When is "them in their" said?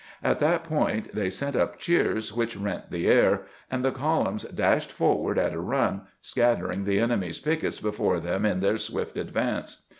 8.19-8.77